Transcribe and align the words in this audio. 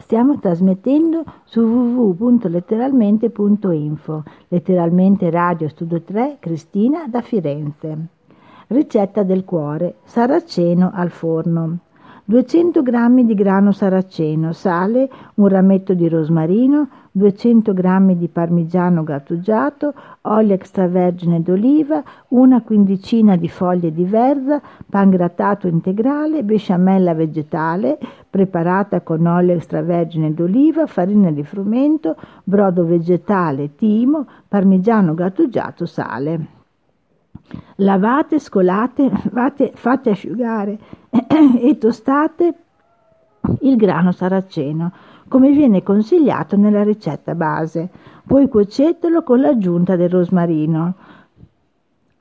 Stiamo 0.00 0.38
trasmettendo 0.38 1.24
su 1.44 1.60
www.letteralmente.info, 1.60 4.22
letteralmente 4.48 5.30
Radio 5.30 5.68
Studio 5.68 6.02
3, 6.02 6.38
Cristina 6.40 7.06
da 7.06 7.20
Firenze. 7.20 8.06
Ricetta 8.68 9.22
del 9.22 9.44
cuore, 9.44 9.96
saraceno 10.04 10.90
al 10.92 11.10
forno. 11.10 11.80
200 12.30 12.84
g 12.84 13.24
di 13.24 13.34
grano 13.34 13.72
saraceno, 13.72 14.52
sale, 14.52 15.10
un 15.34 15.48
rametto 15.48 15.94
di 15.94 16.08
rosmarino, 16.08 16.88
200 17.10 17.74
g 17.74 18.12
di 18.14 18.28
parmigiano 18.28 19.02
grattugiato, 19.02 19.92
olio 20.22 20.54
extravergine 20.54 21.42
d'oliva, 21.42 22.00
una 22.28 22.62
quindicina 22.62 23.34
di 23.34 23.48
foglie 23.48 23.92
di 23.92 24.04
verza, 24.04 24.62
pan 24.88 25.10
grattato 25.10 25.66
integrale, 25.66 26.44
besciamella 26.44 27.14
vegetale 27.14 27.98
preparata 28.30 29.00
con 29.00 29.26
olio 29.26 29.54
extravergine 29.54 30.32
d'oliva, 30.32 30.86
farina 30.86 31.32
di 31.32 31.42
frumento, 31.42 32.14
brodo 32.44 32.86
vegetale, 32.86 33.74
timo, 33.74 34.24
parmigiano 34.46 35.14
grattugiato, 35.14 35.84
sale. 35.84 36.59
Lavate, 37.76 38.38
scolate, 38.38 39.10
fate, 39.32 39.72
fate 39.74 40.10
asciugare 40.10 40.78
e 41.60 41.78
tostate 41.78 42.54
il 43.60 43.76
grano 43.76 44.12
saraceno, 44.12 44.92
come 45.28 45.50
viene 45.50 45.82
consigliato 45.82 46.56
nella 46.56 46.82
ricetta 46.82 47.34
base. 47.34 47.88
Poi 48.26 48.48
cuocetelo 48.48 49.22
con 49.22 49.40
l'aggiunta 49.40 49.96
del 49.96 50.10
rosmarino. 50.10 50.94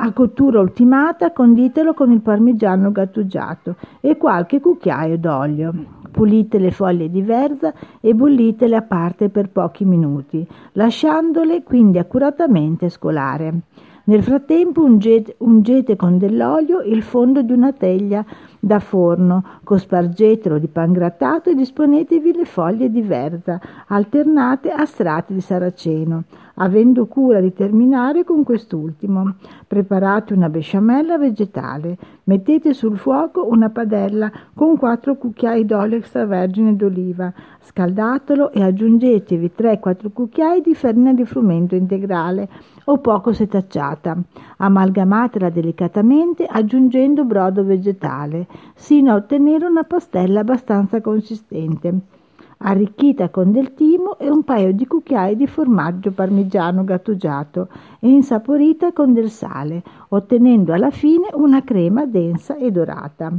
A 0.00 0.12
cottura 0.12 0.60
ultimata 0.60 1.32
conditelo 1.32 1.92
con 1.92 2.12
il 2.12 2.20
parmigiano 2.20 2.92
gattugiato 2.92 3.74
e 4.00 4.16
qualche 4.16 4.60
cucchiaio 4.60 5.18
d'olio. 5.18 5.74
Pulite 6.12 6.58
le 6.58 6.70
foglie 6.70 7.10
di 7.10 7.20
verza 7.20 7.74
e 8.00 8.14
bollitele 8.14 8.76
a 8.76 8.82
parte 8.82 9.28
per 9.28 9.50
pochi 9.50 9.84
minuti, 9.84 10.46
lasciandole 10.72 11.64
quindi 11.64 11.98
accuratamente 11.98 12.88
scolare. 12.88 13.60
Nel 14.08 14.22
frattempo 14.22 14.82
ungete, 14.82 15.96
con 15.96 16.16
dell'olio 16.16 16.80
il 16.80 17.02
fondo 17.02 17.42
di 17.42 17.52
una 17.52 17.74
teglia 17.74 18.24
da 18.60 18.78
forno, 18.80 19.44
cospargetelo 19.64 20.58
di 20.58 20.66
pan 20.66 20.92
grattato 20.92 21.50
e 21.50 21.54
disponetevi 21.54 22.32
le 22.32 22.44
foglie 22.44 22.90
di 22.90 23.02
verza, 23.02 23.60
alternate 23.86 24.70
a 24.70 24.84
strati 24.84 25.32
di 25.34 25.40
saraceno, 25.40 26.24
avendo 26.54 27.06
cura 27.06 27.40
di 27.40 27.52
terminare 27.52 28.24
con 28.24 28.42
quest'ultimo. 28.42 29.34
Preparate 29.66 30.34
una 30.34 30.48
besciamella 30.48 31.18
vegetale, 31.18 31.96
mettete 32.24 32.74
sul 32.74 32.98
fuoco 32.98 33.46
una 33.46 33.70
padella 33.70 34.30
con 34.54 34.76
4 34.76 35.16
cucchiai 35.16 35.64
d'olio 35.64 35.96
extravergine 35.96 36.74
d'oliva, 36.74 37.32
scaldatelo 37.60 38.50
e 38.50 38.62
aggiungetevi 38.62 39.52
3-4 39.56 40.12
cucchiai 40.12 40.60
di 40.60 40.74
farina 40.74 41.12
di 41.12 41.24
frumento 41.24 41.74
integrale 41.74 42.48
o 42.84 42.98
poco 42.98 43.32
setacciata. 43.32 44.16
Amalgamatela 44.56 45.50
delicatamente 45.50 46.44
aggiungendo 46.44 47.24
brodo 47.24 47.62
vegetale, 47.62 48.46
sino 48.74 49.12
a 49.12 49.16
ottenere 49.16 49.66
una 49.66 49.84
pastella 49.84 50.40
abbastanza 50.40 51.00
consistente 51.00 52.16
arricchita 52.58 53.28
con 53.28 53.52
del 53.52 53.74
timo 53.74 54.18
e 54.18 54.30
un 54.30 54.42
paio 54.42 54.72
di 54.72 54.86
cucchiai 54.86 55.36
di 55.36 55.46
formaggio 55.46 56.10
parmigiano 56.10 56.84
grattugiato 56.84 57.68
e 58.00 58.08
insaporita 58.08 58.92
con 58.92 59.12
del 59.12 59.30
sale, 59.30 59.82
ottenendo 60.08 60.72
alla 60.72 60.90
fine 60.90 61.28
una 61.34 61.62
crema 61.62 62.06
densa 62.06 62.56
e 62.56 62.70
dorata. 62.70 63.32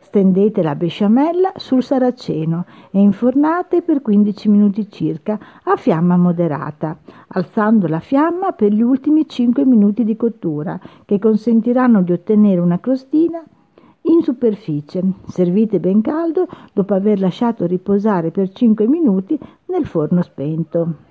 Stendete 0.00 0.62
la 0.62 0.74
besciamella 0.74 1.52
sul 1.56 1.82
saraceno 1.82 2.64
e 2.90 2.98
infornate 2.98 3.82
per 3.82 4.00
15 4.00 4.48
minuti 4.48 4.90
circa 4.90 5.38
a 5.64 5.76
fiamma 5.76 6.16
moderata, 6.16 6.96
alzando 7.28 7.86
la 7.88 8.00
fiamma 8.00 8.52
per 8.52 8.72
gli 8.72 8.80
ultimi 8.80 9.28
5 9.28 9.66
minuti 9.66 10.04
di 10.04 10.16
cottura, 10.16 10.78
che 11.04 11.18
consentiranno 11.18 12.02
di 12.02 12.12
ottenere 12.12 12.60
una 12.60 12.78
crostina 12.78 13.42
in 14.08 14.22
superficie. 14.22 15.02
Servite 15.26 15.80
ben 15.80 16.00
caldo 16.00 16.46
dopo 16.72 16.94
aver 16.94 17.20
lasciato 17.20 17.66
riposare 17.66 18.30
per 18.30 18.50
5 18.50 18.86
minuti 18.86 19.38
nel 19.66 19.86
forno 19.86 20.22
spento. 20.22 21.07